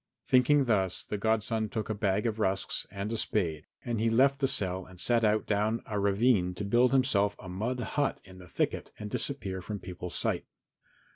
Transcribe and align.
Thinking 0.27 0.65
thus 0.65 1.03
the 1.03 1.19
godson 1.19 1.69
took 1.69 1.87
a 1.87 1.93
bag 1.93 2.25
of 2.25 2.39
rusks 2.39 2.87
and 2.89 3.13
a 3.13 3.17
spade, 3.17 3.67
and 3.85 3.99
he 3.99 4.09
left 4.09 4.39
the 4.39 4.47
cell 4.47 4.83
and 4.83 4.99
set 4.99 5.23
out 5.23 5.45
down 5.45 5.83
a 5.85 5.99
ravine 5.99 6.55
to 6.55 6.65
build 6.65 6.91
himself 6.91 7.35
a 7.37 7.47
mud 7.47 7.79
hut 7.81 8.19
in 8.23 8.39
the 8.39 8.47
thicket 8.49 8.89
and 8.97 9.11
disappear 9.11 9.61
from 9.61 9.77
people's 9.77 10.15
sight. 10.15 10.47